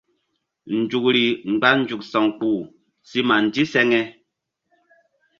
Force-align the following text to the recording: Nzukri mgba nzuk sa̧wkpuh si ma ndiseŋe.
Nzukri 0.77 1.23
mgba 1.51 1.69
nzuk 1.79 2.01
sa̧wkpuh 2.11 2.61
si 3.09 3.19
ma 3.27 3.35
ndiseŋe. 3.45 4.01